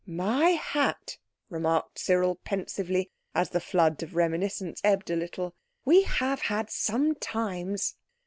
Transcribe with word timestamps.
"My 0.07 0.53
hat!" 0.59 1.19
remarked 1.51 1.99
Cyril 1.99 2.37
pensively, 2.43 3.11
as 3.35 3.51
the 3.51 3.59
flood 3.59 4.01
of 4.01 4.15
reminiscence 4.15 4.81
ebbed 4.83 5.11
a 5.11 5.15
little; 5.15 5.53
"we 5.85 6.01
have 6.01 6.41
had 6.41 6.71
some 6.71 7.13
times." 7.13 7.97